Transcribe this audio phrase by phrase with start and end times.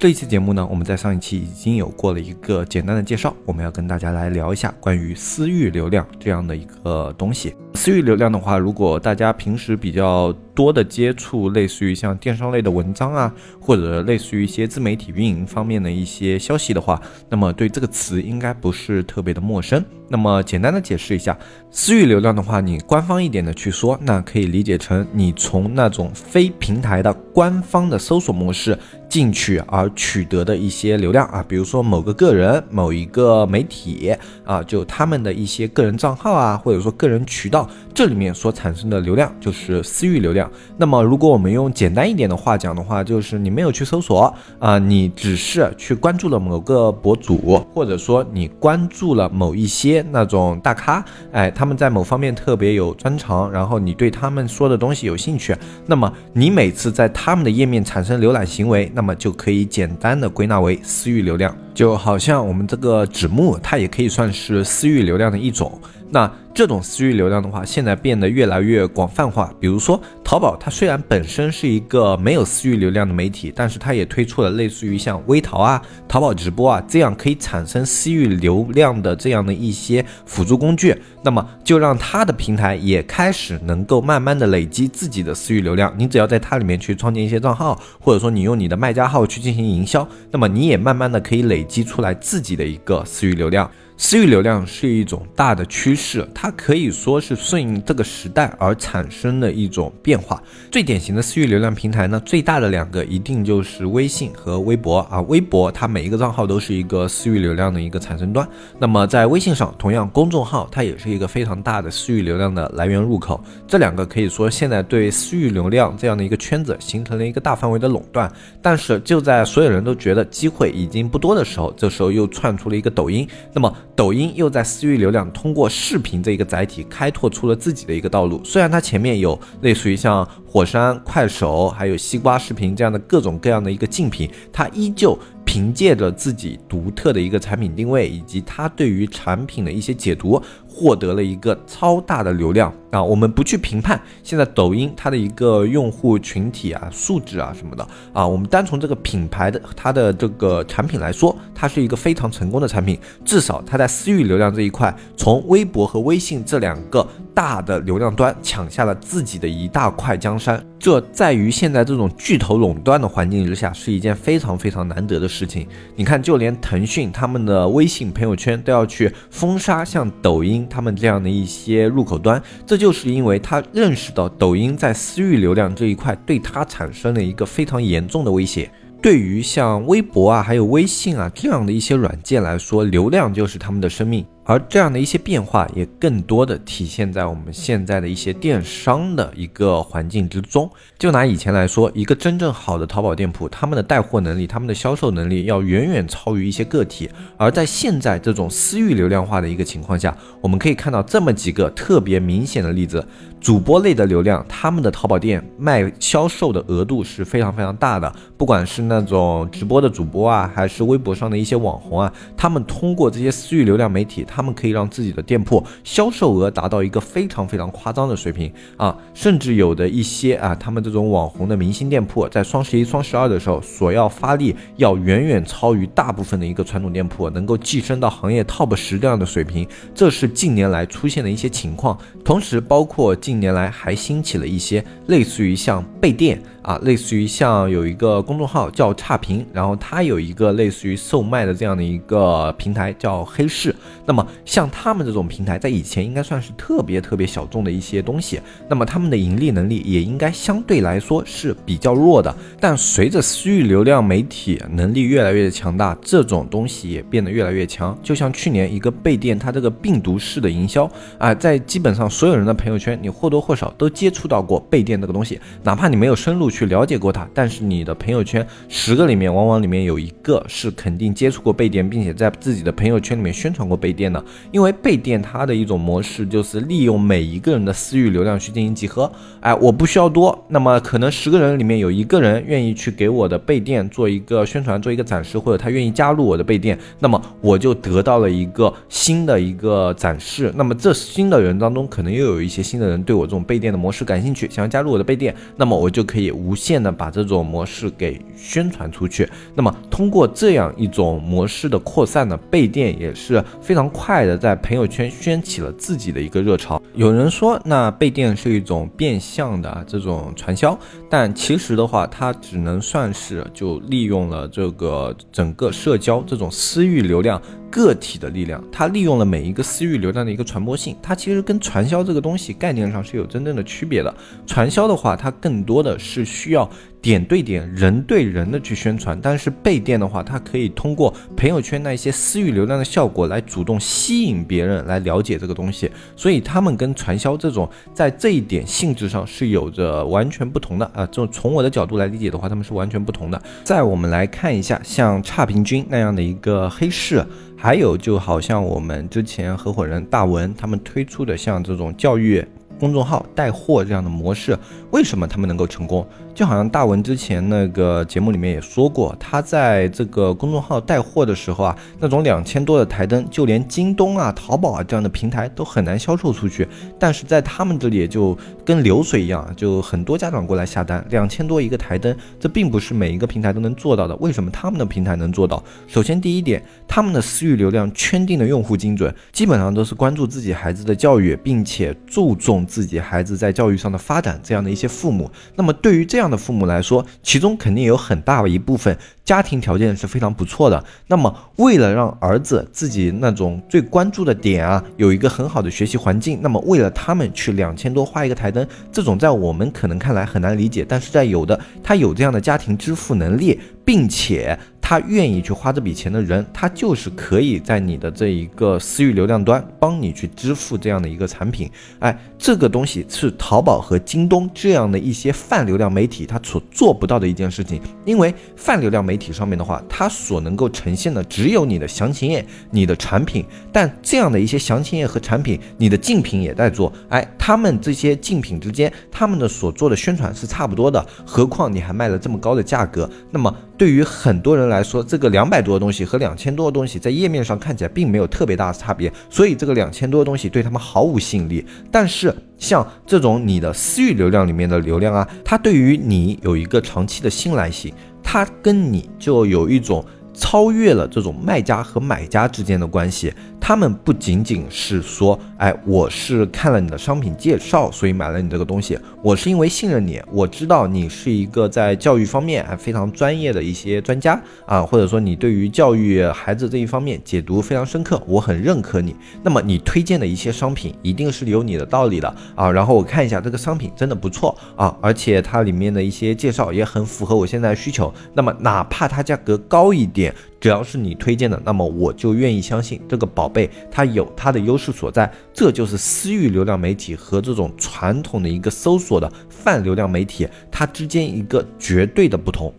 [0.00, 7.54] 这一期节目呢，我们在上一期已经有过了一个简单的介绍，我们要跟大家来聊一下关于私域流量这样的一个东西。
[7.74, 19.82] 私域流量的话，如果大家平时比较多的接触，类似于像电商类的文章啊，或者类似于一些自媒体运营方面的一些消息的话，那么对这个词应该不是特别的陌生。
[20.12, 21.38] 那么简单的解释一下，
[21.70, 28.76] 私域流量的话，你官方一点的去说，那可以理解成你从那种非平台的官方的搜索模式
[29.08, 34.12] 进去而取得的一些流量啊，比如说某个个人、某一个媒体
[34.44, 37.59] 啊，就他们的一些个人账号啊，或者说个人渠道，
[37.94, 40.50] 这里面所产生的流量就是私域流量。
[40.76, 50.04] 那么如果我们用简单一点的话讲的话，就是你没有去搜索啊，你只是去关注了某个博主，或者说你关注了某一些。
[50.12, 65.78] 那种大咖，哎，他们在某方面特别有专长，然后你对他们说的东西有兴趣，那么你每次在他们的页面产生浏览行为，那么就可以简单的归纳为私域流量，就好像我们这个纸木，它也可以算是私域流量的一种。
[66.10, 69.50] 那这种私域流量的话，现在变得越来越广泛化。
[69.58, 80.94] 比如说，淘宝它虽然本身是一个没有私域流量的媒体，但是它也推出了类似于像微淘啊、淘宝直播啊这样可以产生私域流量的这样的一些辅助工具。
[81.22, 85.90] 那么，就让它的平台也开始能够慢慢的累积自己的私域流量。
[85.96, 93.70] 你只要在它里面去创建一些账号，或者说你用你的卖家号去进行营销，那么你也慢慢的可以累积出来自己的一个私域流量。
[94.02, 100.42] 私域流量是一种大的趋势，它可以说是顺应这个时代而产生的一种变化。
[100.70, 105.20] 最典型的私域流量平台呢，最大的两个一定就是微信和微博啊。
[105.22, 108.48] 微博它每一个账号都是一个私域流量的一个产生端。
[108.78, 113.42] 那么在微信上，同样公众号它也是一个非常大的私域流量的来源入口。
[113.66, 118.30] 这两个可以说现在对私域流量这样的一个圈子形成了一个大范围的垄断。
[118.62, 123.26] 但是就在所有人都觉得机会已经不多的时候，这时候又窜出了一个抖音。
[123.52, 128.40] 那么抖音又在私域流量通过视频这一个载体开拓出了自己的一个道路。
[128.44, 135.18] 虽然它前面有类似于像火山、快手，还有西瓜视频这样的各种各样的一个竞品，它依旧。
[135.42, 140.40] 凭借着自己独特的一个产品定位，以及它对于产品的一些解读，
[140.80, 143.02] 获得了一个超大的流量啊！
[143.02, 160.64] 我们不去评判现在抖音它的一个用户群体啊、素质啊什么的啊，我们单从这个品牌的它的这个产品来说，它是一个非常成功的产品，至少它在私域流量这一块，从微博和微信这两个大的流量端抢下了自己的一大块江山。
[160.78, 165.68] 这在于现在这种巨头垄断的环境之下，是一件非常非常难得的事情。
[165.94, 178.70] 你看，就连腾讯他们的微信朋友圈都要去封杀像抖音他们这样的一些入口端，这就是因为他认识到抖音在私域流量这一块对他产生了一个非常严重的威胁。
[179.02, 184.24] 对于像微博啊，还有微信啊这样的一些软件来说，流量就是他们的生命。
[184.50, 190.68] 而这样的一些变化，也更多的体现在我们现在的一些电商的一个环境之中。
[190.98, 197.08] 就拿以前来说，一个真正好的淘宝店铺，他们的带货能力、他们的销售能力要远远超于一些个体。
[197.36, 203.06] 而在现在这种私域流量化的一个情况下，我们可以看到这么几个特别明显的例子：
[203.40, 208.12] 主播类的流量，他们的淘宝店卖销售的额度是非常非常大的。
[208.36, 231.96] 不管是那种直播的主播啊，还是微博上的一些网红啊，他们通过这些私域流量媒体，他们可以让自己的店铺销售额达到一个非常非常夸张的水平啊，甚至有的一些啊，他们这种网红的明星店铺，在双十一、双十二的时候，所要发力要远远超于大部分的一个传统店铺，能够跻身到行业 top 十这样的水平，这是近年来出现的一些情况。
[232.22, 236.42] 同时，包括近年来还兴起了一些类似于像被电。
[236.62, 243.74] 啊，类似于像有一个公众号叫差评，然后它有一个类似于售卖的这样的一个平台叫黑市。
[244.04, 252.34] 那么像他们这种平台，在以前应该算是特别特别小众的一些东西，那么他们的盈利能力也应该相对来说是比较弱的。
[252.60, 257.96] 但随着私域流量媒体能力越来越强大，这种东西也变得越来越强。
[258.02, 266.49] 就像去年一个备店，它这个病毒式的营销啊，在基本上所有人的朋友圈，你或多或少都接触到过备店这个东西，哪怕你没有深入。
[266.50, 279.10] 去了解过它，但是你的朋友圈十个里面，往往里面有一个是肯定接触过背店，并且在自己的朋友圈里面宣传过背店的，因为背店它的一种模式就是利用每一个人的私域流量去进行集合。
[279.40, 290.52] 哎，我不需要多，那么可能十个人里面有一个人愿意去给我的背店做一个宣传、做一个展示，或者他愿意加入我的背店，那么我就得到了一个新的一个展示。
[290.56, 299.28] 那么这新的人当中，可能又有一些新的人对我这种背店的模式感兴趣，想要加入我的背店，那么我就可以无限的把这种模式给宣传出去。
[299.54, 306.80] 那么通过这样一种模式的扩散呢，备店也是非常快的在朋友圈掀起了自己的一个热潮。
[306.94, 310.78] 有人说，那备店是一种变相的这种传销，
[311.08, 317.40] 但其实的话，它只能算是就利用了这个整个社交这种私域流量。
[317.70, 324.14] 个体的力量，它利用了每一个私域流量的一个传播性，它其实跟传销这个东西概念上是有真正的区别的。
[324.46, 326.68] 传销的话，它更多的是需要
[327.02, 341.06] 点对点、人对人的去宣传，但是背店的话，它可以通过朋友圈那一些私域流量的效果来主动吸引别人来了解这个东西，所以他们跟传销这种在这一点性质上是有着完全不同的啊。
[341.06, 343.42] 就从我的角度来理解的话，他们是完全不同的。
[343.64, 347.24] 再我们来看一下像差评君那样的一个黑市。
[347.56, 352.42] 还有，就好像我们之前合伙人大文他们推出的像这种教育
[352.78, 354.58] 公众号带货这样的模式，
[354.92, 356.06] 为什么他们能够成功？
[356.34, 366.66] 就好像大文之前那个节目里面也说过，他在这个公众号带货的时候啊，那种两千多的台灯，就连京东啊、淘宝啊这样的平台都很难销售出去。
[366.98, 374.16] 但是在他们这里就跟流水一样，就很多家长过来下单，两千多一个台灯，这并不是每一个平台都能做到的。
[374.16, 375.62] 为什么他们的平台能做到？
[375.86, 385.30] 首先第一点，他们的私域流量圈定的用户精准，基本上都是关注自己孩子的教育，并且注重自己孩子在教育上的发展这样的一些父母。
[385.54, 388.94] 那么对于这样这样的父母来说，其中肯定有很大的一部分
[389.24, 390.84] 家庭条件是非常不错的。
[391.06, 404.58] 那么，为了让儿子自己那种最关注的点啊，有一个很好的学习环境，那么为了他们去两千多花一个台灯，这种在我们可能看来很难理解，但是在有的他有这样的家庭支付能力，并且。
[404.90, 411.70] 他愿意去花这笔钱的人，他就是可以在你的这一个私域流量端帮你去支付这样的一个产品。
[412.00, 417.80] 哎，这个东西是淘宝和京东这样的一些泛流量媒体他所做不到的一件事情。
[418.04, 423.44] 因为泛流量媒体上面的话，它所能够呈现的只有你的详情页、你的产品。
[423.70, 426.92] 但这样的一些详情页和产品，你的竞品也在做。
[427.10, 431.06] 哎，他们这些竞品之间，他们的所做的宣传是差不多的。
[431.24, 433.54] 何况你还卖了这么高的价格，那么。
[433.80, 441.64] 对于很多人来说，这个两百多的东西和两千多的东西在页面上看起来并没有特别大的差别，所以这个两千多的东西对他们毫无吸引力。
[441.90, 447.90] 但是像这种你的私域流量里面的流量啊，它对于你有一个长期的信赖性，
[448.22, 450.04] 它跟你就有一种
[450.34, 453.32] 超越了这种卖家和买家之间的关系。
[453.70, 458.98] 他们不仅仅是说，哎，我是看了你的商品介绍，所以买了你这个东西。
[459.22, 469.14] 我是因为信任你，我知道你是一个在教育方面还非常专业的一些专家啊，或者说你对于教育孩子这一方面解读非常深刻，我很认可你。
[469.40, 472.68] 那么你推荐的一些商品一定是有你的道理的啊。
[472.68, 478.12] 然后我看一下这个商品真的不错啊，而且它里面的一些介绍也很符合我现在需求。
[478.34, 483.48] 那么哪怕它价格高一点，只要是你推荐的，那么我就愿意相信这个宝。
[483.48, 492.72] 贝，它有它的优势所在，这就是私域流量媒体和这种传统的一个搜索的泛流量媒体，它之间一个绝对的不同，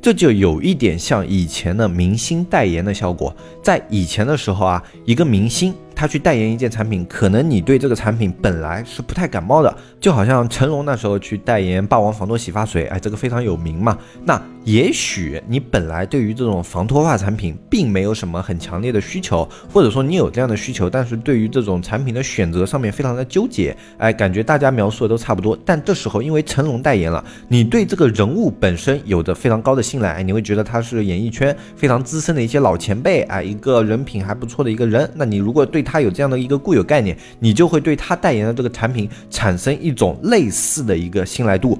[0.00, 5.74] 这就有一点像以前的明星代言的效果，在以前的时候啊，一个明星。
[5.98, 13.98] 他去代言一件产品，可能你对这个产品本来是不太感冒的，就好像成龙那时候去代言霸王防脱洗发水，哎，这个非常有名嘛。
[14.24, 25.58] 那也许你本来对于这种防脱发产品并没有什么很强烈的需求，或者说你有这样的需求，但是对于这种产品的选择上面非常的纠结，哎，感觉大家描述的都差不多。
[25.64, 35.10] 但这时候因为成龙代言了，你对这个人物本身有着非常高的信赖，哎，你会觉得他是演艺圈非常资深的一些老前辈，哎，一个人品还不错的一个人。
[35.16, 41.78] 那你如果对他有这样的一个固有概念，你就会对他代言的这个产品产生一种类似的一个信赖度。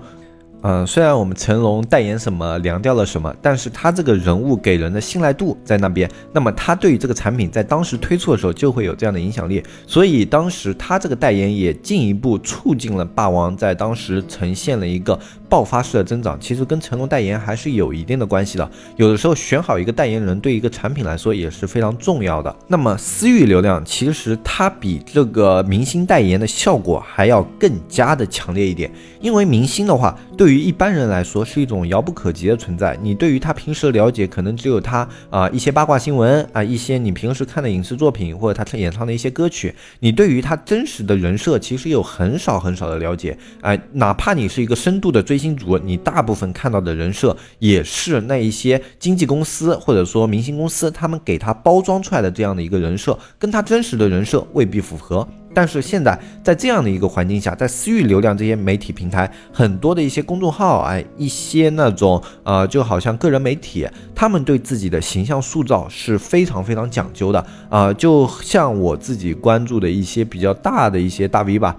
[0.62, 15.17] 嗯，虽然我们成龙代言什么凉掉了什么，但是他这个人物给人的信赖度在那边，那么他对于这个产品在当时推出的时候就会有这样的影响力，所以当时他这个代言也进一步促进了霸王在当时呈现了一个
[15.49, 16.37] 爆发式的增长。
[16.40, 22.52] 其实跟成龙代言还是有一定的关系的，有的时候选好一个代言人对一个产品来说也是非常重要的。
[22.67, 28.90] 那么私域流量其实它比这个明星代言的效果还要更加的强烈一点，
[29.21, 30.49] 因为明星的话对。
[30.49, 32.99] 于一般人来说是一种遥不可及的存在。
[33.02, 39.75] 你对于他平时的了解，可能只有他啊一些八卦新闻啊，一些你平时看的影视作品或者他演唱的一些歌曲。
[40.00, 43.37] 你对于他真实的人设其实有很少很少的了解。
[43.61, 55.26] 哎，哪怕你是一个深度的追星族，你大部分看到的人设也是那一些经纪公司或者说明星公司他们给他包装出来的这样的一个人设，跟他真实的人设未必符合。
[55.54, 71.75] 但是现在在这样的一个环境下，在私域流量这些媒体平台，很多的一些公众号，哎，一些那种呃，就好像个人媒体，他们对自己的形象塑造是非常非常讲究的啊，就像我自己关注的一些比较大的一些大 V 吧。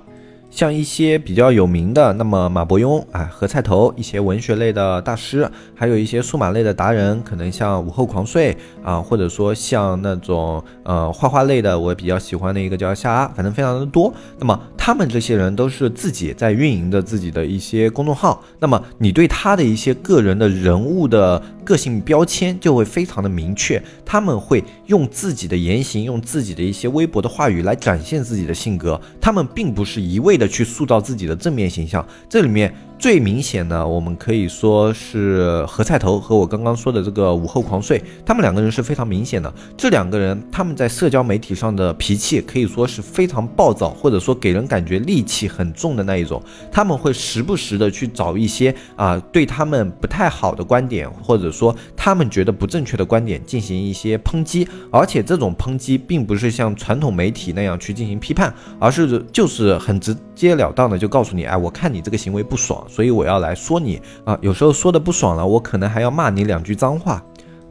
[0.49, 14.13] 像一些比较有名的，那么马伯庸啊、何菜头，一些文学类的大师，还有一些数码类的达人，可能像午后狂睡啊，或者说像那种呃画画类的，我比较喜欢的一个叫夏阿，反正非常的多。
[14.39, 30.39] 那么他们这些人都是自己在运营的自己的一些公众号，那么你对他的一些个人的人物的个性标签就会非常的明确，他们会用自己的言行，用自己的一些微博的话语来展现自己的性格，他们并不是一味。
[30.39, 32.73] 的去塑造自己的正面形象，这里面。
[32.99, 39.51] 最明显的，我们可以说是何菜头和我刚刚说的这个午后狂睡，他们两个人是非常明显的。
[39.77, 46.43] 这两个人他们在社交媒体上的脾气可以说是非常暴躁，或者说给人感觉戾气很重的那一种。
[46.69, 62.81] 他们会时不时的去找一些啊对他们不太好的观点，或者说他们觉得不正确的观点进行一些抨击，而且这种抨击并不是像传统媒体那样去进行批判，而是就是很直 截了当的就告诉你，哎，我看你这个行为不爽。
[62.87, 67.21] 所以我要来说你啊，有时候说的不爽了，我可能还要骂你两句脏话。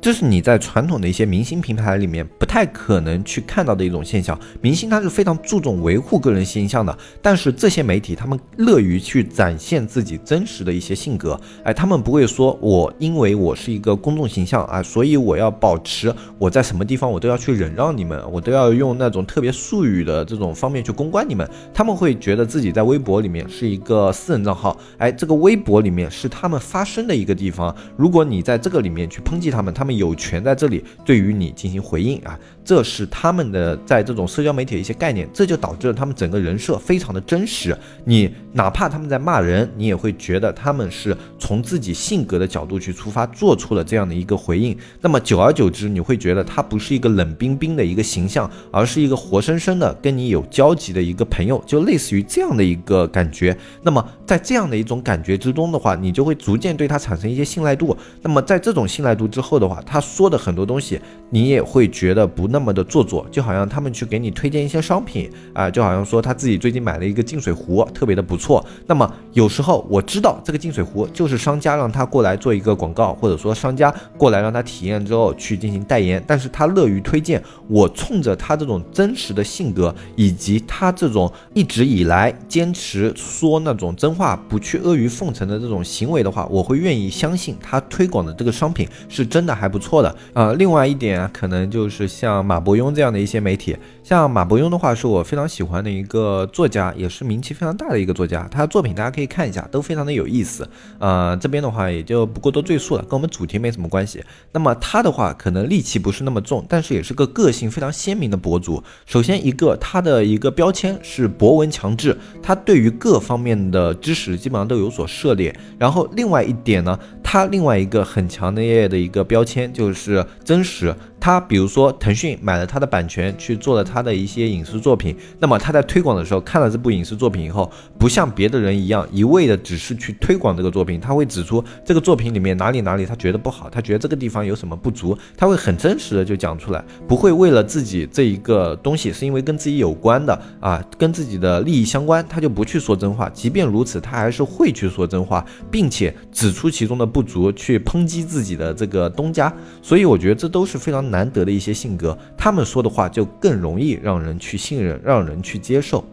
[0.00, 4.38] 这是你在传统的一些明星平台里面不太可能去看到的一种现象。
[4.60, 11.38] 明星他是非常注重维护个人形象的，但是这些媒体他们乐于去展现自己真实的一些性格。
[11.64, 21.48] 哎，他们不会说我因为我是一个公众形象啊，所以我要保持我在什么地方我都要去忍让你们，我都要用那种特别术语的这种方面去公关你们。
[21.74, 27.74] 他们会觉得自己在微博里面是一个私人账号，哎，这个微博里面是他们发声的一个地方。
[27.96, 29.87] 如果你在这个里面去抨击他们，他们。
[29.88, 32.38] 们有权在这里对于你进行回应啊。
[32.68, 37.74] 这是他们的在这种社交媒体的一些概念，这就导致了他们整个人设非常的真实。
[38.04, 44.76] 你哪怕他们在骂人，你也会觉得他们是从自己性格的角度去出发，做出了这样的一个回应。
[45.00, 53.56] 那么久而久之，你会觉得他不是一个冷冰冰的一个形象，而是一个活生生的跟你有交集的一个朋友，就类似于这样的一个感觉。
[53.80, 57.96] 那么在这样的一种感觉之中的话，你就会逐渐对他产生一些信赖度。
[58.20, 62.57] 那么在这种信赖度之后的话，他说的很多东西，你也会觉得不那。
[62.58, 68.66] 那么的做作，就好像他们去给你推荐一些商品啊，就好像说他自己最近买了一个净水壶，特别的不错。
[68.84, 77.40] 那么有时候我知道这个净水壶就是商家让他过来做一个广告，或者说商家过来让他体验之后去进行代言，但是他乐于推荐。
[77.68, 90.52] 我冲着他这种真实的性格，以及他这种一直以来坚持说那种真话，不去阿谀奉承的这种行为的话，我会愿意相信他推广的这个商品是真的还不错的啊。
[90.54, 92.47] 另外一点，可能就是像。
[92.48, 98.48] 马伯庸这样的一些媒体，像马伯庸的话，是我非常喜欢的一个作家，也是名气非常大的一个作家。
[98.50, 100.66] 他的作品大家可以看一下，都非常的有意思。
[100.98, 104.24] 呃，这边的话也就不过多赘述了，跟我们主题没什么关系。
[104.50, 108.82] 那么他的话，可能戾气不是那么重，但是也是个个性非常鲜明的博主。
[109.04, 115.54] 首先一个，他的一个标签是博闻强志，他对于各方面的知识基本上都有所涉猎。
[115.78, 120.96] 然后另外一点呢，他另外一个很强烈的一个标签就是真实。
[121.28, 125.14] 他比如说，腾讯买了他的版权，去做了他的一些影视作品。
[125.38, 143.28] 那么他在推广的时候，看了这部影视作品以后，不像别的人一样，一味的只是去推广这个作品，他会指出这个作品里面哪里哪里他觉得不好，他觉得这个地方有什么不足，他会很真实的就讲出来，不会为了自己这一个东西是因为跟自己有关的啊，跟自己的利益相关，他就不去说真话。
[143.34, 149.52] 即便如此，他还是会去说真话，并且指出其中的不足，去抨击自己的这个东家。
[149.82, 151.06] 所以我觉得这都是非常。
[151.08, 156.04] 难难得的一些性格，他们说的话就更容易让人去信任，让人去接受。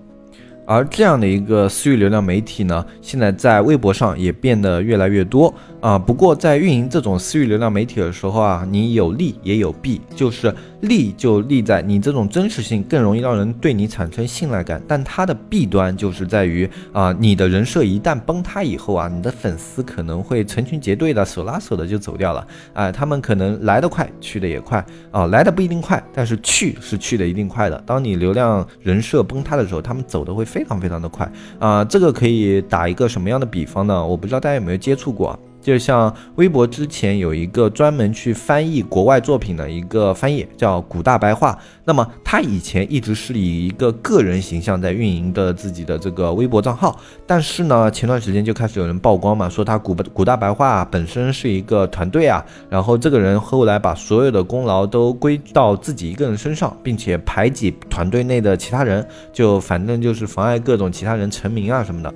[0.66, 5.54] 而这样的一个私域流量媒体呢，现在在微博上也变得越来越多。
[5.86, 6.00] 啊。
[6.00, 27.82] 不过在运营这种私域流量媒体的时候啊，你有利也有弊，就是利就利在你这种真实性更容易让人对你产生信赖感，但它的弊端就是在于啊，你的人设一旦崩塌以后啊，你的粉丝可能会成群结队的手拉手的就走掉了，啊，他们可能来得快，去的也快啊，来的不一定快，但是去是去的一定快的。
[27.86, 34.06] 当你流量人设崩塌的时候，他们走的会非常非常的快啊，这个可以打一个什么样的比方呢？
[34.06, 35.38] 我不知道大家有没有接触过。
[35.66, 41.58] 就像微博之前有一个专门去翻译国外作品的一个翻译，叫古大白话。
[41.86, 46.96] 那么他以前一直是以一个个人形象在运营的自己的这个微博账号，
[47.26, 59.04] 但是呢，前段时间就开始有人曝光嘛，说他古古大白话本身是一个团队啊，然后这个人后来把所有的功劳都归到自己一个人身上，并且排挤团队内的其他人，
[59.34, 62.14] 就反正就是妨碍各种其他人成名啊什么的。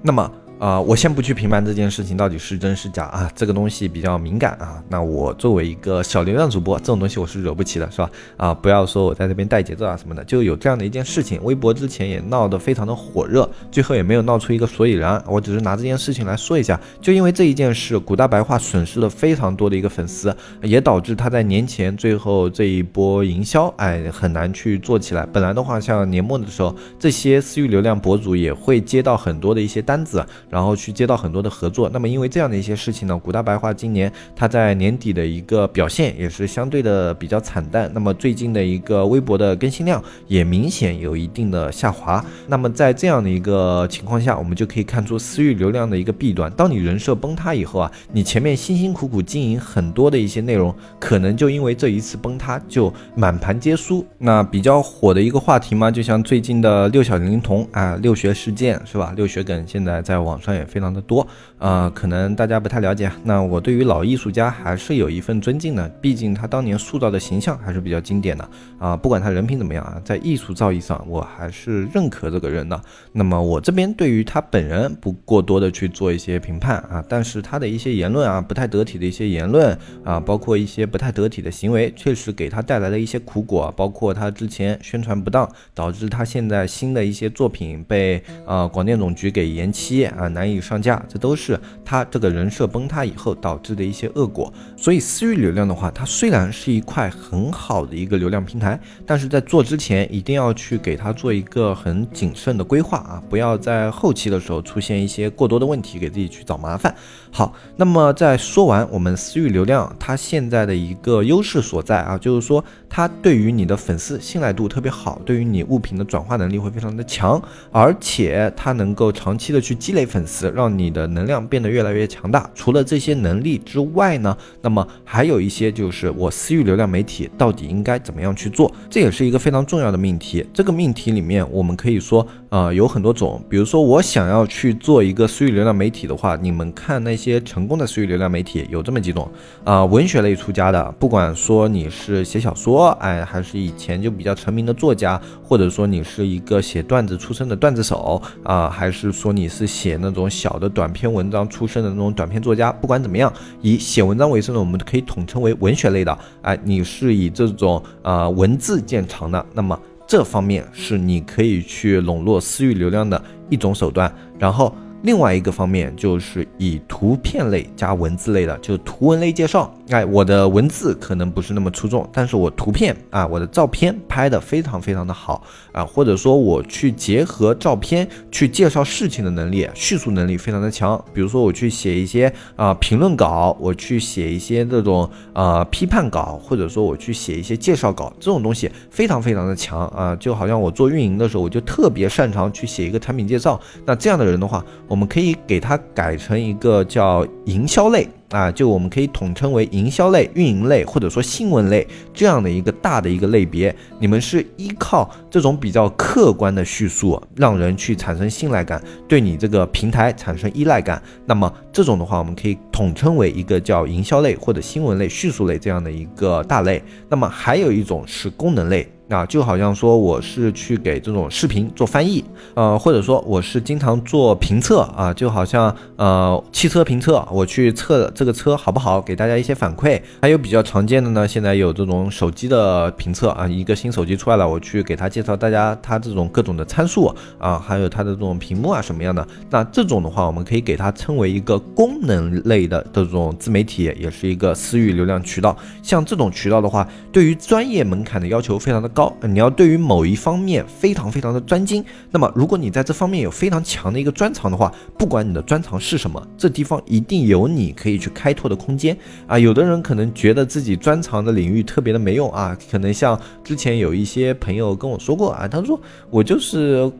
[0.00, 0.32] 那么。
[0.58, 4.82] 啊，我先不去评判这件事情到底是真是假啊，这个东西比较敏感啊。
[4.88, 8.10] 那我作为一个小流量主播，这种东西我是惹不起的，是吧？
[8.36, 15.22] 啊，不要说我在这边带节奏啊什么的，就有这样的一件事情，微博之前也闹得非常的火热，最后也没有闹出一个所以然。
[15.28, 25.24] 我只是拿这件事情来说一下，就因为这一件事，古大白话损失了非常多的一个粉丝，也导致他在年前最后这一波营销，哎，很难去做起来。
[25.32, 30.26] 本来的话，像年末的时候，这些私域流量博主也会接到很多的一些单子。
[30.50, 42.24] 然后去接到很多的合作，那么因为这样的一些事情呢，古大白话今年他在年底的一个表现也是相对的比较惨淡，那么最近的一个微博的更新量也明显有一定的下滑。
[42.46, 46.50] 那么在这样的一个情况下，我们就可以看出私域流量的一个弊端。
[46.52, 54.06] 当你人设崩塌以后啊，你前面辛辛苦苦经营很多的一些内容，可能就因为这一次崩塌就满盘皆输。
[54.16, 59.12] 那比较火的一个话题嘛，就像最近的六小龄童啊，六学事件是吧？
[59.14, 60.37] 六学梗现在在网。
[60.40, 61.26] 上也非常的多，
[61.58, 63.10] 呃，可能大家不太了解。
[63.24, 68.96] 那我对于老艺术家还是有一份尊敬的，毕竟他当年塑造的形象还是比较经典的啊。
[68.96, 72.80] 不管他人品怎么样啊，在艺术造诣上，我还是认可这个人的。
[73.12, 90.27] 那么我这边对于他本人不过多的去做一些评判啊，但是他的一些言论啊，不太得体的一些言论啊，包括一些不太得体的行为，确实给他带来了一些苦果，包括他之前宣传不当，导致他现在新的一些作品被呃广电总局给延期啊。
[90.32, 94.52] 难以上架，这都是他这个人设崩塌以后导致的一些恶果。
[94.76, 106.94] 所以私域流量的话，它虽然是一块很好的一个流量平台，但是在做之前一定要去给它做一个很谨慎的规划啊，不要在后期的时候出现一些过多的问题，给自己去找麻烦。
[107.30, 122.50] 好，那么在说完我们私域流量它现在的一个优势所在啊，就是说它对于你的粉丝信赖度特别好，对于你物品的转化能力会非常的强，而且它能够长期的去积累粉粉丝，让你的能量变得越来越强大。
[122.52, 130.44] 除了这些能力之外呢，那么还有一些就是我私域流量媒体到底应该怎么样去做，这也是一个非常重要的命题。
[130.52, 137.18] 这个命题里面我们可以说啊有很多种，比如说我想要去做一个私域流量媒体的话，你们看那。
[137.18, 139.28] 些成功的私域流量媒体有这么几种
[139.64, 159.76] 啊，文学类出家的，不管说你是写小说，哎，还是以前就比较成名的作家，或者说你是一个写段子出身的段子手啊，还是说你是写那种小的短篇文章出身的那种短篇作家，不管怎么样，以写文章为生的，我们可以统称为文学类的，哎，你是以这种啊文字见长的，那么
[160.08, 164.74] 这方面是你可以去笼络私域流量的一种手段，然后。
[165.02, 169.72] 另外一个方面就是以图片类加文字类的，就图文类介绍。
[169.90, 181.02] 哎，我的文字可能不是那么出众，但是我图片啊，我的照片拍的非常非常的好啊，或者说我去结合照片去介绍事情的能力，叙述能力非常的强。
[181.14, 190.14] 比如说我去写一些啊评论稿，我去写一些这种啊批判稿，或者说我去写一些介绍稿，这种东西非常非常的强啊。
[190.16, 193.58] 就好像我做运营的时候，我就特别擅长去写一个产品介绍。
[193.86, 198.08] 那这样的人的话，我们可以给它改成一个叫营销类。
[198.28, 203.74] 啊，就我们可以统称为营销类、运营类或者说新闻类这样的一个大的一个类别。
[203.98, 211.02] 你们是依靠这种比较客观的叙述，让人去产生信赖感，对你这个平台产生依赖感。
[211.24, 216.82] 那么这种的话，我们可以统称为一个叫营销类或者新闻类、叙述类这样的一个大类。
[217.08, 218.86] 那么还有一种是功能类。
[219.08, 222.22] 啊，就好像说我是去给这种视频做翻译，
[222.54, 230.00] 呃，或者说我是经常做评测啊，就好像呃汽车评测，我去测这个车好不好，给大家一些反馈。
[230.20, 237.06] 还有比较常见的呢，现在有这种手机的评测啊，一个新手机出来了，我去给他介绍大家它这种各种的参数
[237.38, 239.26] 啊，还有它的这种屏幕啊什么样的。
[239.48, 245.56] 那这种的话，我们可以给它称为一个功能类的这种自媒体，也是一个私域流量渠道。
[245.82, 249.16] 像这种渠道的话，对于专业门槛的要求非常的高高。
[249.22, 251.84] 你要对于某一方面非常非常的专精。
[252.10, 258.96] 那么，如果你在这方面有非常强的一个专长的话，不管你的专长是什么，这地方一定有你可以去开拓的空间
[259.28, 259.38] 啊。
[259.38, 265.80] 有的人可能觉得自己专长的领域特别的没用啊，可能像之前有一些朋友跟我说过啊，他说
[266.10, 266.90] 我就是。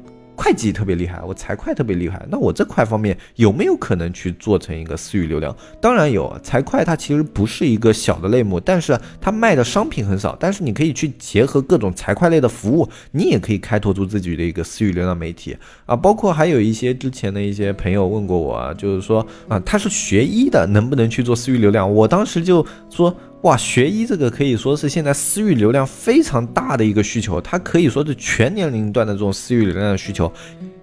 [0.40, 5.54] 会计特别厉害，我财会特别厉害，那我这块方面有没有可能去做成一个私域流量？
[5.80, 15.96] 当然有，财会它其实不是一个小的类目，但是它卖的商品很少，但是你可以去结合各种财会类的服务，你也可以开拓出自己的一个私域流量媒体啊。
[15.96, 21.92] 包括还有一些之前的一些朋友问过我，就是说啊，他是学医的，能不能去做私域流量？
[21.92, 23.12] 我当时就说。
[23.42, 30.30] 哇，学医这个可以说是现在私域流量非常大的一个需求，它可以说是全年龄段的这种私域流量的需求。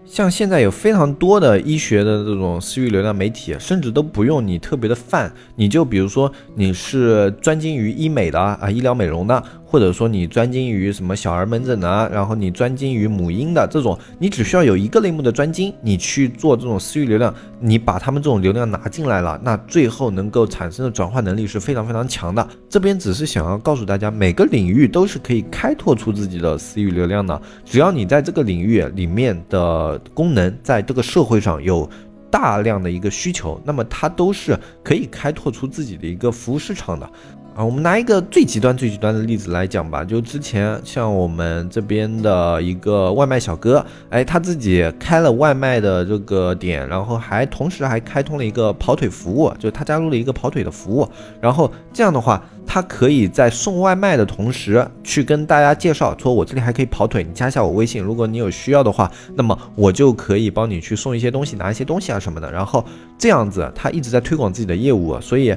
[0.05, 9.43] 像现在有非常多的医学的这种私域流量媒体，甚至都不用你特别的泛，你就比如说你是专精于医美的啊，医疗美容的。
[9.65, 22.47] 或者说你专精于什么小儿门诊的，然后你专精于母婴的这种，你只需要有一个类目的专精，你去做这种私域流量，你把他们这种流量拿进来了，那最后能够产生的转化能力是非常非常强的。
[22.69, 31.89] 这边只是想要告诉大家，每个领域都是可以开拓出自己的私域流量的，只要你在这个领域里面的功能在这个社会上有
[32.29, 37.09] 大量的一个需求，那么它都是可以开拓出自己的一个服务市场的。
[37.55, 51.07] 啊，我们拿一个最极端、最极端的例子来讲吧，就之前像我们这边的一个外卖小哥，哎，他自己开了外卖的这个点，然后还同时还开通了一个跑腿服务，就他加入了一个跑腿的服务，
[51.39, 62.83] 然后这样的话，他可以在送外卖的同时去跟大家介绍，说我这里还可以跑腿，你加一下我微信，如果你有需要的话，那么我就可以帮你去送一些东西，拿一些东西啊什么的，然后
[63.17, 65.55] 这样子他一直在推广自己的业务，所以。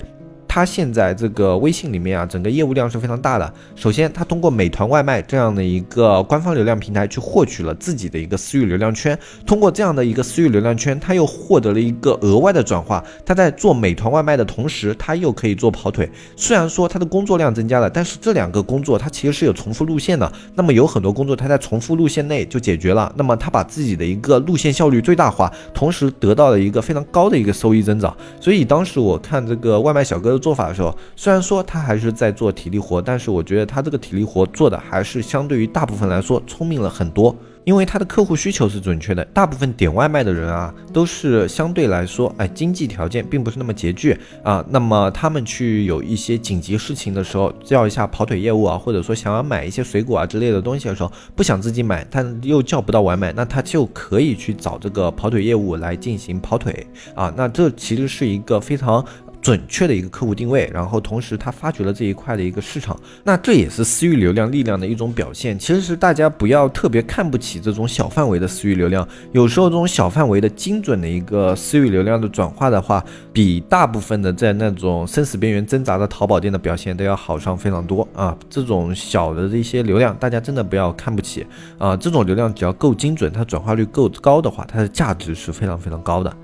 [0.58, 3.54] 他现在这个微信里面啊，整个业务量是非常大的。
[3.76, 9.16] 首先，他通过美团外卖这样的一个官方流量平台去获取了自己的一个私域流量圈，
[9.46, 13.04] 通过这样的一个私域流量圈，他又获得了一个额外的转化。
[13.24, 16.10] 他在做美团外卖的同时，他又可以做跑腿。
[16.34, 20.32] 虽然说他的工作量增加了，但是这两个工作他其实是有重复路线的。
[20.56, 23.12] 那么有很多工作他在重复路线内就解决了。
[23.16, 28.12] 那么他把自己的一个路线效率最大化，同时得到了一个非常高的一个收益增长。
[28.40, 30.36] 所以当时我看这个外卖小哥。
[30.47, 37.36] 做做法的时候，虽然说他还是在做体力活，但是我觉得他这个体力活做的还是相对于大部分来说聪明了很多。
[37.64, 44.64] 因为他的客户需求是准确的，大部分点外卖的人啊，都是相对来说，哎，经济条件并不是那么拮据啊。
[44.70, 57.30] 那么他们去有一些紧急事情的时候，叫一下跑腿业务啊，或者说想要买一些水果啊之类的东西的时候，不想自己买，但又叫不到外卖，那他就可以去找这个跑腿业务来进行跑腿啊。
[57.36, 59.04] 那这其实是一个非常。
[59.40, 65.58] 准确的一个客户定位，然后同时他发掘了这一块的一个市场，那这也是私域流量力量的一种表现。
[65.58, 78.36] 其实是大家不要特别看不起这种小范围的私域流量，有时候这种小范围的精准的一个私域流量的转化的话，比大部分的在那种生死边缘挣扎的淘宝店的表现都要好上非常多啊！
[78.50, 81.46] 这种小的这些流量，大家真的不要看不起
[81.78, 81.96] 啊！
[81.96, 86.36] 这种流量只要够精准，它转化率够高的话，它的价值是非常非常高的。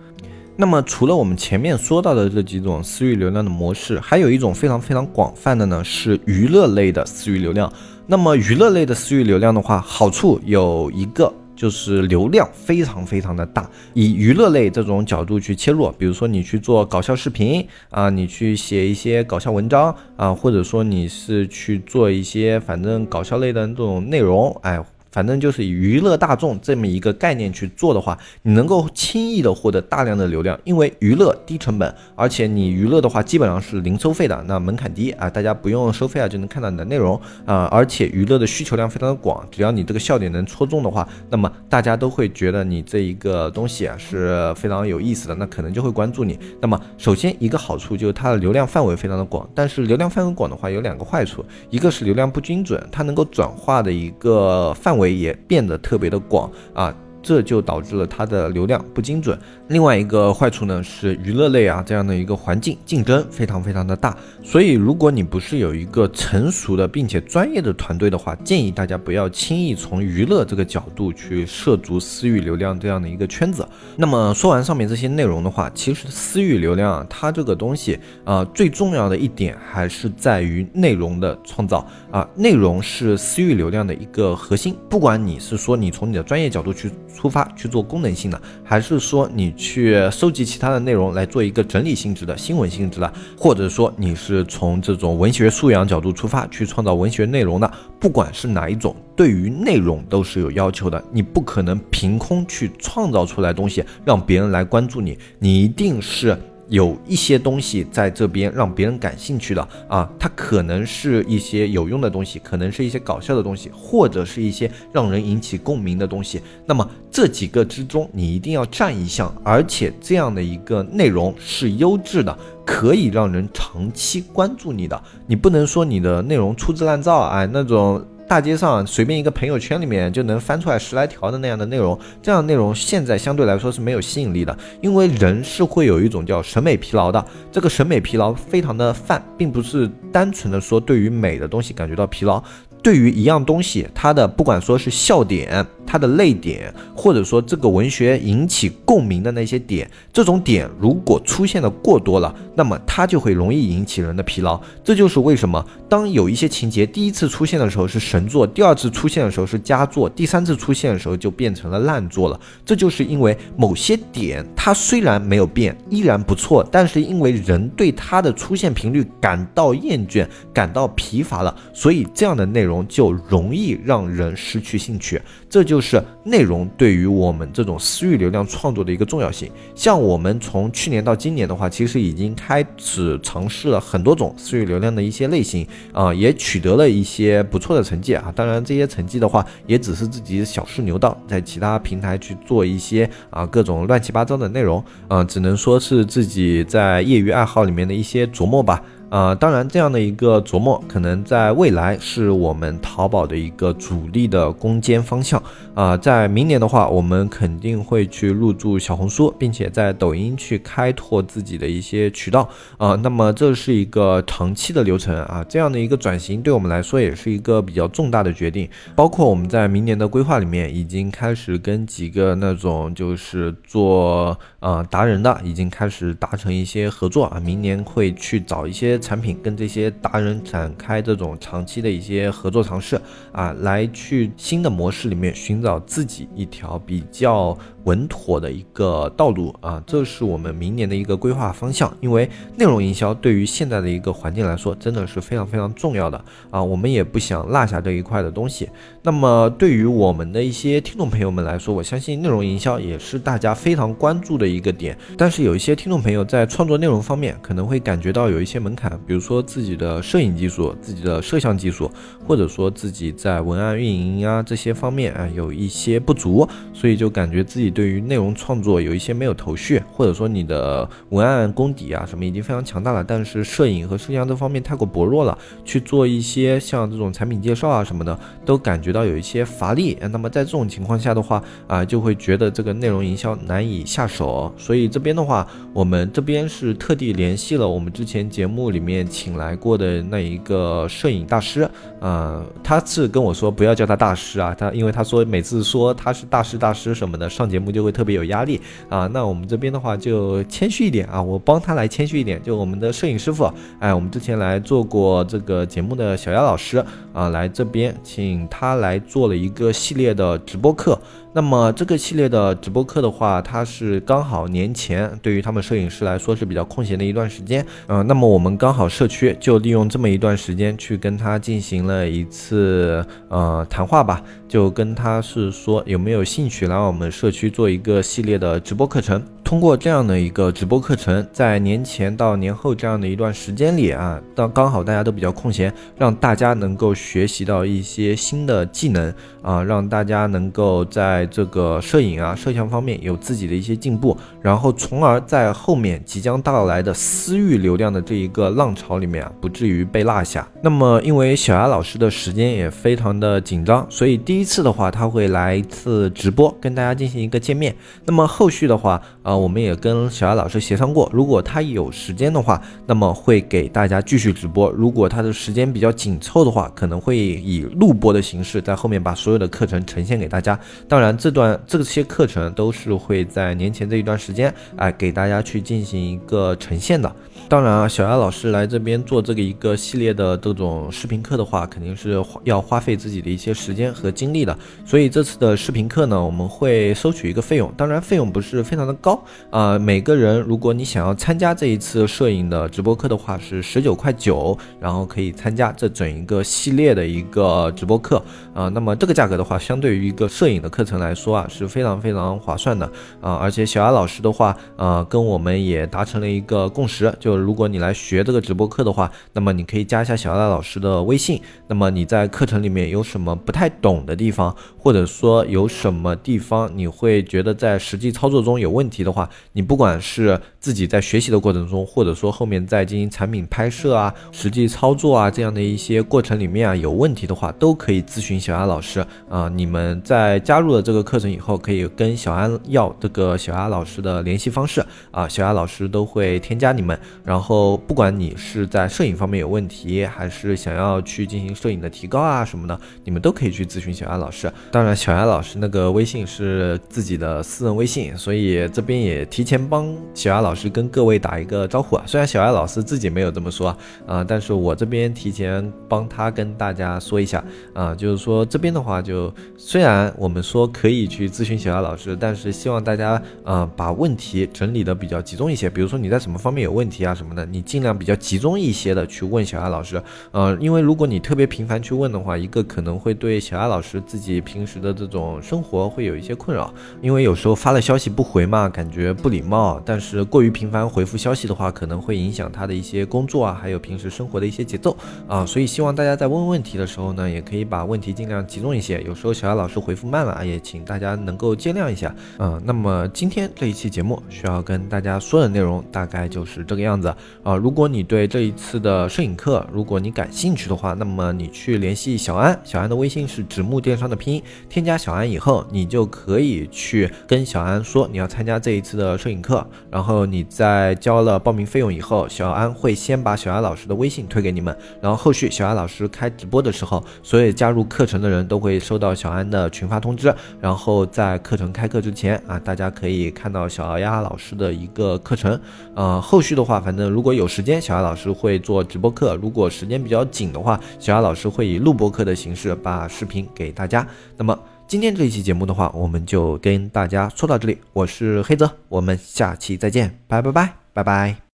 [0.57, 7.71] 那么，除了我们前面说到的这几种私域流量的模式，还有一种非常非常广泛的呢，是娱乐类的私域流量。
[8.07, 13.69] 那么，娱乐类的私域流量的话，好处有一个就是流量非常非常的大。
[13.95, 24.81] 以娱乐类这种角度去切入，比如说你去做搞笑视频啊，你去写一些搞笑文章啊，或者说你是去做一些反正搞笑类的这种内容，哎。
[25.15, 37.15] 反正就是以娱乐大众这么一个概念去做的话，你能够轻易的获得大量的流量，因为娱乐低成本，而且你娱乐的话基本上是零收费的，那门槛低啊，大家不用收费啊就能看到你的内容
[37.47, 46.37] 啊，而且娱乐的需求量非常的广，只要你这个笑点能戳中的话，那么大家都会觉得你这一个东西啊是非常有意思的，那可能就会关注你。
[46.61, 55.04] 那么首先一个好处就是它的流量范围非常的广，但是流量范围广的话有两个坏处，一个是流量不精准，它能够转化的一个范围。
[55.13, 59.37] 也变得特别的广啊，这就导致了它的流量不精准。
[59.69, 73.67] 另外一个坏处呢是娱乐类啊这样的一个环境竞争非常非常的大，所以如果你不是有一个成熟的并且专业的团队的话，建议大家不要轻易从娱乐这个角度去涉足私域流量这样的一个圈子。
[73.97, 84.77] 那么说完上面这些内容的话，其实私域流量啊，它这个东西啊，最重要的一点还是在于内容的创造啊，内容是私域流量的一个核心。
[84.91, 101.03] 不管你是说你从你的专业角度去出发去做功能性的，还是说你去收集其他的内容来做一个整理性质的新闻性质的，或者说你是从这种文学素养角度出发去创造文学内容的，不管是哪一种，对于内容都是有要求的。
[101.13, 106.37] 你不可能凭空去创造出来东西让别人来关注你，你一定是。
[106.69, 116.41] 有一些东西在这边让别人感兴趣的啊，它可能是一些有用的东西，可能是一些搞笑的东西，或者是一些让人引起共鸣的东西。
[116.65, 125.03] 那么这几个之中，你一定要占一项，而且这样的一个内容是优质的，可以让人长期关注你的。
[125.27, 128.05] 你不能说你的内容粗制滥造，哎，那种。
[128.27, 142.43] 大街上随便一个朋友圈里面就能翻出来十来条的那样的内容，这样内容现在相对来说是没有吸引力的，因为人是会有一种叫审美疲劳的，这个审美疲劳非常的泛，并不是单纯的说对于美的东西感觉到疲劳。
[142.85, 154.61] 对于一样东西，它的不管说是笑点、它的泪点，或者说这个文学引起共鸣的那些点，这种点如果出现的过多了，那么它就会容易引起人的疲劳。
[154.85, 162.39] 这就是为什么当有一些情节第一次出现的时候是神作，第二次出现的时候是佳作，第三次出现的时候就变成了烂作了。
[162.67, 172.74] 这就是因为某些点它虽然没有变，依然不错，但是因为人对它的出现频率感到厌倦、感到疲乏了，所以这样的内容。
[172.89, 179.51] 就容易让人失去兴趣，这就是内容对于我们这种私域流量创作的一个重要性。
[179.75, 188.33] 像我们从去年到今年的话，其实已经开始尝试了很多种私域流量的一些类型啊，也取得了一些不错的成绩啊。
[188.35, 198.83] 当然，这些成绩的话，也只是自己小试牛刀，在其他平台去做一些啊各种乱七八糟的内容啊，只能说是自己在业余爱好里面的一些琢磨吧。
[199.15, 205.41] 啊，当然，这样的一个琢磨，可能在未来是我们淘宝的一个主力的攻坚方向
[205.73, 205.97] 啊。
[205.97, 212.97] 在明年的话，我们肯定会去入驻小红书，并且在抖音去开拓自己的一些渠道啊。
[213.05, 215.47] 那么这是一个长期的流程啊。
[215.49, 218.69] 这样的一个转型，对我们来说也是一个比较重大的决定。
[218.97, 227.39] 包括我们在明年的规划里面，已经开始跟几个那种就是做呃达人的，已经开始达成一些合作啊。
[227.39, 229.01] 明年会去找一些。
[229.05, 232.99] 产品跟这些达人展开这种长期的一些合作尝试
[233.33, 237.57] 啊，来去新的模式里面寻找自己一条比较。
[237.85, 241.95] 稳妥的一个道路啊，这是我们明年的一个规划方向。
[242.01, 248.69] 因为内容营销对于现在的一个环境来说，真的是非常非常重要的啊，我们也不想落下这一块的东西。
[249.03, 254.97] 那么对于我们的一些听众朋友们来说，我相信内容营销也是大家非常关注的一个点。
[255.19, 261.91] 但是有一些听众朋友在创作内容方面可能会感觉到有一些门槛，比如说自己的摄影技术、自己的摄像技术，
[262.27, 267.74] 或者说自己在文案运营啊这些方面啊有一些不足，所以就感觉自己。
[267.75, 279.99] 对于内容创作有一些没有头绪，或者说你的文案功底啊什么已经非常强大了，但是摄影和摄像这方面太过薄弱了，去做一些像这种产品介绍啊什么的，都感觉到有一些乏力。
[280.13, 284.55] 那么在这种情况下的话啊，就会觉得这个内容营销难以下手。
[284.57, 291.69] 所以这边的话，我们这边是特地联系了我们之前节目里面请来过的那一个摄影大师
[292.01, 297.64] 啊，他是跟我说不要叫他大师啊，他因为他说每次说他是大师大师什么的上节目。
[297.73, 310.99] 就会特别有压力啊，那我们这边的话就谦虚一点啊，我帮他来谦虚一点，就我们的摄影师傅，哎，我们之前来做过这个节目的小丫老师啊，来这边请他来做了一个系列的直播课。
[311.37, 324.23] 那么这个系列的直播课的话，它是刚好年前对于他们摄影师来说是比较空闲的一段时间，嗯，那么我们刚好社区就利用这么一段时间去跟他进行了一次呃谈话吧，
[324.55, 329.21] 就跟他是说有没有兴趣来我们社区做一个系列的直播课程。
[329.45, 350.49] 通过这样的一个直播课程，在年前到年后这样的一段时间里啊，当刚好大家都比较空闲，让大家能够学习到一些新的技能啊，让大家能够在这个摄影啊、摄像方面有自己的一些进步，然后从而在后面即将到来的私域流量的这一个浪潮里面啊，不至于被落下。
[350.63, 357.77] 那么，因为小牙老师的时间也非常的紧张，所以第一次的话，他会来一次直播，跟大家进行一个见面。
[358.07, 359.37] 那么后续的话，啊。
[359.37, 370.57] 我们也跟小艾老师协商过，如果他有时间的话，那么会给大家继续直播；如果他的时间比较紧凑的话，可能会以录播的形式在后面把所有的课程呈现给大家。
[370.89, 377.11] 当然，这段这些课程都是会在年前这一段时间，哎，给大家去进行一个呈现的。
[377.47, 384.59] 当然啊，小牙老师来这边做这个一个系列的这种视频课的话，肯定是要花费自己的一些时间和精力的。
[384.85, 389.79] 所以这次的视频课呢，我们会收取一个费用，当然费用不是非常的高啊。
[389.79, 398.21] 每个人如果你想要参加这一次摄影的直播课的话，是十九块九，然后可以参加这整一个系列的一个直播课
[398.55, 398.69] 啊。
[398.71, 403.35] 那么这个价格的话，相对于一个摄影的课程来说啊，是非常非常划算的啊。
[403.35, 411.41] 而且小牙老师的话，呃，跟我们也达成了一个共识，就如果你来学这个直播课的话，那么你可以加一下小赖老师的微信。
[411.69, 429.47] 那么你在课程里面有什么不太懂的地方，或者说有什么地方你会觉得在实际操作中有问题的话，你不管是自己在学习的过程中，或者说后面在进行产品拍摄啊、实际操作啊这样的一些过程里面啊有问题的话，都可以咨询小鸭老师啊。
[429.55, 436.99] 你们在加入了这个课程以后，可以跟小安要这个小鸭老师的联系方式啊，小鸭老师都会添加你们。
[437.23, 444.51] 然后，不管你是在摄影方面有问题，还是想要去进行摄影的提高啊什么的，你们都可以去咨询小牙老师。
[444.71, 452.05] 当然，小牙老师那个微信是自己的私人微信，所以这边也提前帮小牙老师跟各位打一个招呼啊。
[452.07, 465.69] 虽然小艾老师自己没有这么说啊，但是我这边提前帮他跟大家说一下啊，就是说这边的话，就虽然我们说可以去咨询小艾老师，但是希望大家啊把问题整理的比较集中一些。
[465.69, 467.15] 比如说你在什么方面有问题啊？
[467.15, 497.15] 什么的，你尽量比较集中一些的去问小艾老师，呃，因为如果你特别频繁去问的话，一个可能会对小艾老师自己平时的这种生活会有一些困扰，因为有时候发了消息不回嘛，感觉不礼貌，但是过于于频繁回复消息的话，可能会影响他的一些工作啊，还有平时生活的一些节奏啊，所以希望大家在问问题的时候呢，也可以把问题尽量集中一些，有时候小艾老师回复慢了啊，也请大家能够见谅一下，嗯，那么今天这一期节目需要跟大家说的内容大概就是这个样子。
[497.43, 525.57] 啊，如果你对这一次的摄影课，如果你感兴趣的话，那么你去联系小安，小安的微信是直木电商的拼音，添加小安以后，你就可以去跟小安说你要参加这一次的摄影课，然后你在交了报名费用以后，小安会先把小安老师的微信推给你们，然后后续小安老师开直播的时候，所有加入课程的人都会收到小安的群发通知，然后在课程开课之前啊，大家可以看到小鸭老师的一个课程，
[525.95, 534.05] 呃，后续的话，反正如果有时间，小雅老师会做直播课；如果时间比较紧的话，小雅老师会以录播课的形式把视频给大家。
[534.37, 537.79] 那么今天这一期节目的话，我们就跟大家说到这里。
[537.93, 541.37] 我是黑泽，我们下期再见，拜拜拜拜拜。